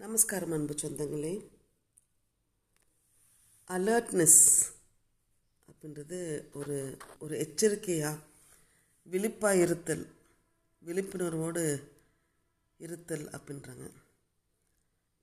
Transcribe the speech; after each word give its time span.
நமஸ்காரம் 0.00 0.52
அன்பு 0.52 0.74
சொந்தங்களே. 0.74 1.48
அலர்ட்னஸ் 3.68 4.42
அப்படின்றது 5.68 6.18
ஒரு 6.52 6.96
ஒரு 7.18 7.38
எச்சரிக்கையாக 7.38 8.18
விழிப்பாக 9.10 9.56
இருத்தல் 9.56 10.04
விழிப்புணர்வோடு 10.86 11.82
இருத்தல் 12.78 13.26
அப்படின்றாங்க. 13.26 13.90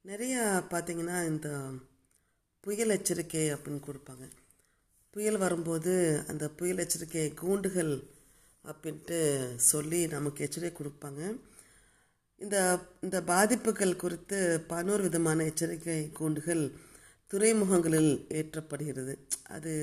நிறையா 0.05 0.41
பார்த்திங்கன்னா 0.71 1.25
இந்த 1.25 1.71
புயல் 2.61 2.89
எச்சரிக்கை 2.89 3.53
அப்படின்னு 3.53 3.81
கொடுப்பாங்க. 3.87 4.29
புயல் 5.11 5.37
வரும்போது 5.37 6.23
அந்த 6.27 6.49
புயல் 6.49 6.77
எச்சரிக்கை 6.77 7.33
கூண்டுகள் 7.33 8.03
அப்படின்ட்டு 8.63 9.19
சொல்லி 9.55 10.07
நமக்கு 10.07 10.43
எச்சரிக்கை 10.43 10.87
கொடுப்பாங்க. 10.87 11.39
இந்த 12.41 12.57
இந்த 13.01 13.17
பாதிப்புகள் 13.21 13.93
குறித்து 13.95 14.37
பதினோரு 14.67 15.03
விதமான 15.03 15.43
எச்சரிக்கை 15.43 16.11
கூண்டுகள் 16.11 16.63
துறைமுகங்களில் 17.31 18.11
ஏற்றப்படுகிறது. 18.39 19.13
அது 19.55 19.73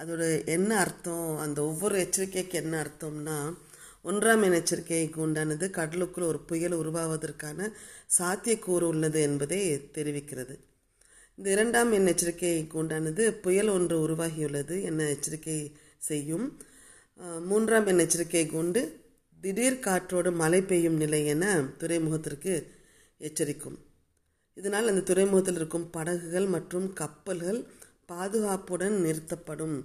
அதோட 0.00 0.22
என்ன 0.46 0.70
அர்த்தம் 0.78 1.28
அந்த 1.38 1.58
ஒவ்வொரு 1.62 1.96
எச்சரிக்கைக்கு 1.98 2.56
என்ன 2.62 2.74
அர்த்தம்னா 2.82 3.38
ஒன்றாம் 4.04 4.42
எண் 4.42 4.52
எச்சரிக்கை 4.52 5.00
கூண்டானது 5.16 5.66
கடலுக்குள் 5.70 6.24
ஒரு 6.24 6.40
புயல் 6.40 6.76
உருவாவதற்கான 6.78 7.68
சாத்தியக்கூறு 8.18 8.86
உள்ளது 8.92 9.20
என்பதை 9.22 9.60
தெரிவிக்கிறது. 9.96 10.54
இந்த 11.38 11.48
இரண்டாம் 11.50 11.90
எண் 11.92 12.10
எச்சரிக்கை 12.12 12.52
கூண்டானது 12.74 13.24
புயல் 13.46 13.68
ஒன்று 13.68 13.96
உருவாகியுள்ளது 14.06 14.76
என்ன 14.82 15.08
எச்சரிக்கை 15.14 15.58
செய்யும். 16.10 16.46
மூன்றாம் 17.50 17.86
எண் 17.86 17.98
எச்சரிக்கை 17.98 18.44
கூண்டு 18.46 18.82
திடீர் 19.46 19.84
காற்றோடு 19.84 20.30
மழை 20.38 20.58
பெய்யும் 20.62 20.96
நிலை 21.00 21.18
என 21.32 21.44
துறைமுகத்திற்கு 21.80 22.52
எச்சரிக்கும். 23.26 23.76
இதனால் 24.54 24.88
அந்த 24.90 25.02
துறைமுகத்தில் 25.10 25.58
இருக்கும் 25.60 25.84
படகுகள் 25.90 26.46
மற்றும் 26.54 26.86
கப்பல்கள் 27.00 27.60
பாதுகாப்புடன் 28.10 28.96
நிறுத்தப்படும் 29.04 29.76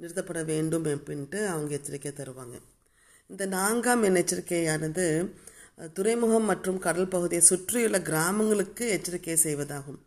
நிறுத்தப்பட 0.00 0.40
வேண்டும் 0.50 0.86
அப்படின்ட்டு 0.94 1.40
அவங்க 1.52 1.72
எச்சரிக்கை 1.78 2.12
தருவாங்க. 2.12 2.56
இந்த 3.30 3.46
நான்காம் 3.56 4.02
எண் 4.08 4.18
எச்சரிக்கையானது 4.22 5.06
துறைமுகம் 5.98 6.48
மற்றும் 6.52 6.80
கடல் 6.86 7.12
பகுதியை 7.14 7.42
சுற்றியுள்ள 7.50 8.00
கிராமங்களுக்கு 8.08 8.86
எச்சரிக்கை 8.96 9.36
செய்வதாகும். 9.46 10.00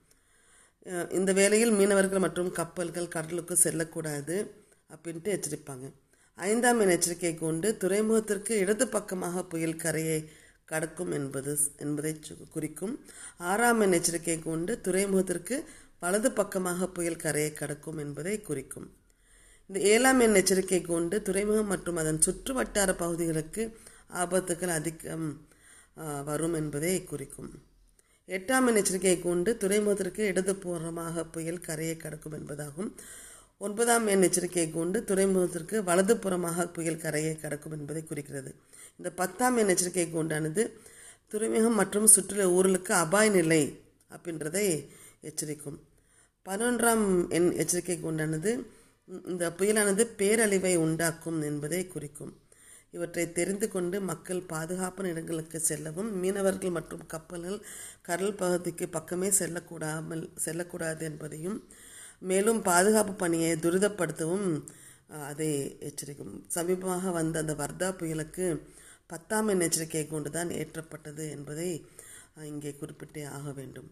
இந்த 1.19 1.33
வேளையில் 1.39 1.73
மீனவர்கள் 1.79 2.25
மற்றும் 2.25 2.51
கப்பல்கள் 2.59 3.13
கடலுக்கு 3.15 3.57
செல்லக்கூடாது 3.63 4.35
அப்படின்ட்டு 4.95 5.31
எச்சரிப்பாங்க. 5.37 5.87
ஐந்தாம் 6.37 6.81
எச்சரிக்கை 6.95 7.31
கொண்டு 7.35 7.67
துறைமுகத்திற்கு 7.81 8.53
இடது 8.63 8.85
பக்கமாக 8.87 9.43
புயல் 9.51 9.79
கரையை 9.83 10.19
கடக்கும் 10.71 11.11
என்பது 11.17 11.53
என்பதை 11.83 12.11
குறிக்கும். 12.55 12.93
ஆறாம் 13.51 13.81
எச்சரிக்கை 13.97 14.37
கொண்டு 14.39 14.73
துறைமுகத்திற்கு 14.85 15.57
வலது 16.03 16.29
பக்கமாக 16.39 16.89
புயல் 16.95 17.21
கரையை 17.23 17.51
கடக்கும் 17.53 17.99
என்பதை 18.03 18.35
குறிக்கும். 18.41 18.87
இந்த 19.69 19.79
ஏழாம் 19.93 20.19
எண் 20.25 20.39
எச்சரிக்கை 20.41 20.81
கொண்டு 20.81 21.15
துறைமுகம் 21.27 21.71
மற்றும் 21.73 21.99
அதன் 22.01 22.21
சுற்று 22.25 22.53
வட்டார 22.53 22.89
பகுதிகளுக்கு 23.01 23.63
ஆபத்துகள் 24.21 24.73
அதிகம் 24.79 25.27
வரும் 26.29 26.53
என்பதை 26.53 26.93
குறிக்கும். 27.03 27.49
எட்டாம் 28.27 28.67
எண் 28.69 28.79
எச்சரிக்கை 28.81 29.15
கொண்டு 29.19 29.51
துறைமுகத்திற்கு 29.61 30.23
இடதுபூர்வமாக 30.31 31.25
புயல் 31.35 31.65
கரையை 31.67 31.97
கடக்கும் 31.97 32.37
என்பதாகும். 32.39 32.91
ஒன்பதாம் 33.61 34.07
எண் 34.07 34.25
எச்சரிக்கை 34.25 34.65
கொண்டு 34.71 34.97
துறைமுகத்திற்கு 35.09 35.77
வலதுபுறமாக 35.87 36.65
புயல் 36.73 36.99
கரையை 37.03 37.31
கடக்கும் 37.35 37.75
என்பதை 37.77 38.01
குறிக்கிறது. 38.03 38.51
இந்த 38.97 39.09
பத்தாம் 39.11 39.55
எண் 39.57 39.71
எச்சரிக்கை 39.73 40.05
கொண்டானது 40.07 40.63
துறைமுகம் 41.27 41.77
மற்றும் 41.79 42.07
சுற்றுலா 42.07 42.45
ஊர்களுக்கு 42.57 42.91
அபாய 43.03 43.29
நிலை 43.29 43.61
அப்படின்றதை 44.15 44.65
எச்சரிக்கும். 45.29 45.79
பதினொன்றாம் 46.45 47.05
எண் 47.37 47.49
எச்சரிக்கை 47.61 47.97
கொண்டானது 48.03 48.51
இந்த 49.31 49.45
புயலானது 49.57 50.03
பேரழிவை 50.19 50.75
உண்டாக்கும் 50.85 51.39
என்பதை 51.49 51.81
குறிக்கும். 51.87 52.33
இவற்றை 52.95 53.25
தெரிந்து 53.37 53.67
கொண்டு 53.69 53.97
மக்கள் 54.09 54.47
பாதுகாப்பான 54.53 55.09
இடங்களுக்கு 55.13 55.57
செல்லவும் 55.69 56.11
மீனவர்கள் 56.21 56.75
மற்றும் 56.77 57.03
கப்பல்கள் 57.13 57.59
கடல் 58.07 58.39
பகுதிக்கு 58.41 58.85
பக்கமே 58.89 59.29
செல்லக்கூடாமல் 59.39 60.23
செல்லக்கூடாது 60.45 61.03
என்பதையும் 61.09 61.57
மேலும் 62.21 62.59
பாதுகாப்பு 62.69 63.13
பணியை 63.23 63.51
துரிதப்படுத்தவும் 63.65 64.47
அதை 65.29 65.49
எச்சரிக்கும். 65.89 66.33
சமீபமாக 66.55 67.11
வந்த 67.19 67.35
அந்த 67.43 67.53
வர்தா 67.61 67.89
புயலுக்கு 67.99 68.45
பத்தாம் 69.11 69.49
எண் 69.53 69.63
எச்சரிக்கை 69.67 70.03
கொண்டு 70.07 70.29
தான் 70.37 70.49
ஏற்றப்பட்டது 70.59 71.25
என்பதை 71.35 71.69
இங்கே 72.51 72.71
குறிப்பிட்டே 72.81 73.23
ஆக 73.37 73.45
வேண்டும். 73.59 73.89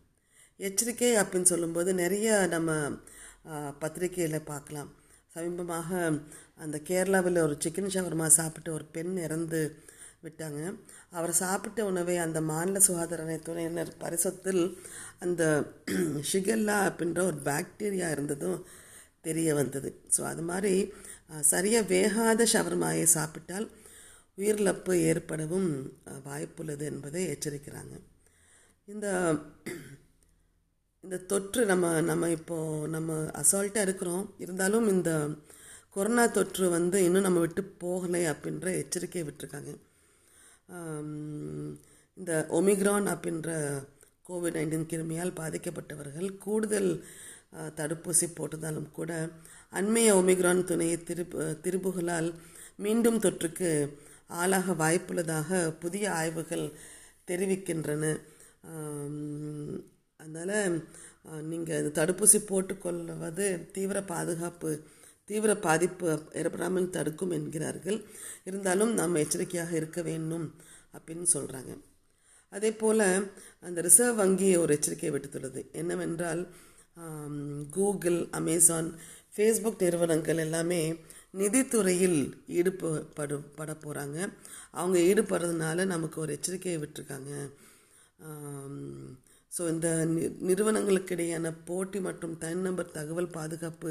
எச்சரிக்கை 0.60 1.12
அப்படின்னு 1.22 1.52
சொல்லும்போது 1.54 1.90
நிறைய 2.02 2.30
நம்ம 2.56 2.72
பத்திரிகையில் 3.84 4.48
பார்க்கலாம். 4.52 4.90
சமீபமாக 5.36 5.90
அந்த 6.64 6.78
கேரளாவில் 6.90 7.46
ஒரு 7.46 7.56
சிக்கன் 7.64 7.94
ஷவர்மா 7.96 8.28
சாப்பிட்டு 8.40 8.70
ஒரு 8.78 8.86
பெண் 8.96 9.16
இறந்து 9.28 9.62
விட்டாங்க. 10.28 10.62
அவர் 11.18 11.34
சாப்பிட்ட 11.44 11.80
உணவை 11.92 12.16
அந்த 12.26 12.40
மாநில 12.52 12.80
சுகாதார 12.88 13.38
துறையினர் 13.48 13.92
பரிசத்தில் 14.04 14.64
அந்த 15.26 15.44
ஷிகல்லா 16.32 16.78
அப்படின்ற 16.90 17.22
ஒரு 17.32 17.40
பாக்டீரியா 17.50 18.10
இருந்ததும் 18.16 18.60
தெரிய 19.28 19.50
வந்தது. 19.60 19.90
ஸோ 20.16 20.22
அது 20.32 20.44
மாதிரி 20.52 20.74
சரியாக 21.54 21.90
வேகாத 21.94 22.42
ஷவர்மாயை 22.54 23.06
சாப்பிட்டால் 23.18 23.68
உயிரிழப்பு 24.40 24.94
ஏற்படவும் 25.10 25.70
வாய்ப்புள்ளது 26.28 26.84
என்பதை 26.92 27.22
எச்சரிக்கிறாங்க. 27.34 27.94
இந்த 28.88 29.08
இந்த 31.04 31.18
தொற்று 31.32 31.62
நம்ம 31.72 31.86
நம்ம 32.10 32.30
இப்போது 32.38 32.90
நம்ம 32.96 33.16
அசால்ட்டாக 33.42 33.88
இருக்கிறோம். 33.88 34.24
இருந்தாலும் 34.44 34.88
இந்த 34.94 35.12
கொரோனா 35.96 36.24
தொற்று 36.38 36.66
வந்து 36.78 36.98
இன்னும் 37.08 37.26
நம்ம 37.28 37.42
விட்டு 37.44 37.62
போகலை 37.84 38.22
அப்படின்ற 38.32 38.68
எச்சரிக்கையை 38.82 39.26
விட்டுருக்காங்க. 39.28 39.74
இந்த 42.18 42.32
ஒமிக்ரான் 42.50 43.08
அப்படின்ற 43.14 43.50
கோவிட் 44.30 44.58
நைன்டீன் 44.58 44.90
கிருமியால் 44.92 45.38
பாதிக்கப்பட்டவர்கள் 45.40 46.38
கூடுதல் 46.38 46.92
தடுப்பூசி 47.80 48.28
போட்டதாலும் 48.38 48.90
கூட 48.92 49.12
அண்மைய 49.72 50.10
ஒமிக்ரான் 50.22 50.64
துணையை 50.64 50.98
திருப்பு 51.10 51.44
திருப்புகளால் 51.66 52.30
மீண்டும் 52.76 53.20
தொற்றுக்கு 53.20 53.70
ஆளாக 54.28 54.74
வாய்ப்புள்ளதாக 54.74 55.50
புதிய 55.80 56.06
ஆய்வுகள் 56.12 56.66
தெரிவிக்கின்றன. 57.28 58.04
அதனால் 60.20 60.76
நீங்கள் 61.42 61.92
தடுப்பூசி 61.98 62.40
போட்டுக்கொள்வது 62.50 63.48
தீவிர 63.72 63.98
பாதுகாப்பு 64.04 64.72
தீவிர 65.30 65.52
பாதிப்பு 65.66 66.08
ஏற்படாமல் 66.40 66.94
தடுக்கும் 66.96 67.36
என்கிறார்கள். 67.38 68.00
இருந்தாலும் 68.50 68.92
நாம் 69.00 69.22
எச்சரிக்கையாக 69.24 69.74
இருக்க 69.80 70.00
வேண்டும் 70.10 70.48
அப்படின்னு 70.98 71.28
சொல்கிறாங்க 71.36 71.74
அதே 72.52 72.70
போல் 72.82 73.06
அந்த 73.68 73.80
ரிசர்வ் 73.88 74.20
வங்கி 74.22 74.50
ஒரு 74.64 74.72
எச்சரிக்கை 74.78 75.10
விடுத்துள்ளது. 75.16 75.62
என்னவென்றால் 75.82 76.42
கூகுள் 77.76 78.20
அமேசான் 78.40 78.90
ஃபேஸ்புக் 79.36 79.84
நிறுவனங்கள் 79.86 80.44
எல்லாமே 80.46 80.82
நிதித்துறையில் 81.40 82.20
ஈடுபடு 82.58 83.38
பட 83.58 83.72
போகிறாங்க 83.84 84.18
அவங்க 84.80 84.98
ஈடுபடுறதுனால 85.10 85.86
நமக்கு 85.94 86.18
ஒரு 86.24 86.32
எச்சரிக்கையை 86.38 86.78
விட்டுருக்காங்க. 86.84 87.32
ஸோ 89.52 89.64
இந்த 89.74 89.90
நிறுவனங்களுக்கு 90.50 91.14
இடையான 91.16 91.52
போட்டி 91.68 92.00
மற்றும் 92.08 92.38
தனிநபர் 92.44 92.96
தகவல் 92.98 93.36
பாதுகாப்பு 93.38 93.90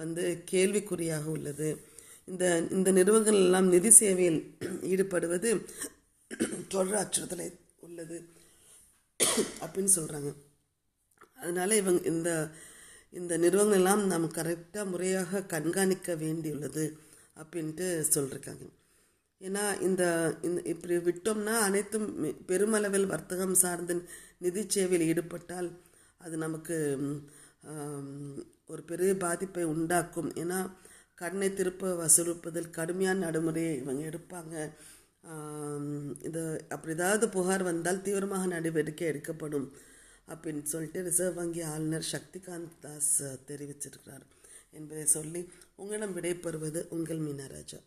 வந்து 0.00 0.24
கேள்விக்குறியாக 0.52 1.26
உள்ளது. 1.30 1.68
இந்த 2.28 2.44
இந்த 2.70 2.88
நிறுவனங்கள் 2.92 3.40
எல்லாம் 3.44 3.68
நிதி 3.68 3.90
சேவையில் 3.92 4.40
ஈடுபடுவது 4.90 5.50
தொடர் 6.72 7.00
அச்சுறுத்தலை 7.00 7.48
உள்ளது 7.80 8.18
அப்படின்னு 9.62 9.92
சொல்கிறாங்க 9.96 10.30
அதனால் 11.38 11.80
இவங்க 11.80 12.02
இந்த 12.06 12.30
இந்த 13.12 13.34
நிறுவனங்கள் 13.38 13.80
எல்லாம் 13.80 14.02
நாம் 14.06 14.26
கரெக்டாக 14.34 14.90
முறையாக 14.90 15.40
கண்காணிக்க 15.46 16.14
வேண்டியுள்ளது 16.16 16.84
அப்படின்ட்டு 17.36 17.86
சொல்லியிருக்காங்க 18.08 18.66
ஏன்னா 19.40 19.64
இந்த 19.80 20.02
இந்த 20.42 20.60
இப்படி 20.64 20.96
விட்டோம்னா 21.00 21.54
அனைத்தும் 21.60 22.08
பெருமளவில் 22.48 23.06
வர்த்தகம் 23.06 23.54
சார்ந்த 23.54 23.94
நிதி 24.38 24.62
சேவையில் 24.68 25.08
ஈடுபட்டால் 25.08 25.70
அது 26.20 26.34
நமக்கு 26.36 26.76
ஒரு 28.72 28.82
பெரிய 28.90 29.10
பாதிப்பை 29.24 29.64
உண்டாக்கும். 29.74 30.30
ஏன்னா 30.42 30.58
கடனை 31.20 31.48
திருப்ப 31.58 31.92
வசூலிப்பதில் 32.02 32.74
கடுமையான 32.78 33.18
நடைமுறையை 33.26 33.74
இவங்க 33.82 34.02
எடுப்பாங்க. 34.10 34.54
இது 36.28 36.42
அப்படி 36.74 36.92
ஏதாவது 36.98 37.24
புகார் 37.36 37.62
வந்தால் 37.70 38.04
தீவிரமாக 38.06 38.46
நடவடிக்கை 38.54 39.06
எடுக்கப்படும் 39.12 39.68
அப்படின்னு 40.32 40.62
சொல்லிட்டு 40.72 41.00
ரிசர்வ் 41.08 41.38
வங்கி 41.40 41.62
ஆளுநர் 41.72 42.10
சக்திகாந்த் 42.14 42.78
தாஸ் 42.84 43.14
தெரிவிச்சிருக்கிறார். 43.48 44.26
என்பதை 44.78 45.04
சொல்லி 45.16 45.42
உங்களிடம் 45.80 46.16
விடைபெறுவது 46.16 46.80
உங்கள் 46.96 47.24
மீனராஜா. 47.26 47.80